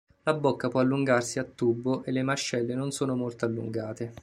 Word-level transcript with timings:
La 0.23 0.33
bocca 0.33 0.67
può 0.67 0.79
allungarsi 0.79 1.37
a 1.37 1.43
tubo 1.43 2.03
e 2.03 2.11
le 2.11 2.23
mascelle 2.23 2.73
non 2.73 2.89
sono 2.89 3.15
molto 3.15 3.45
allungate. 3.45 4.13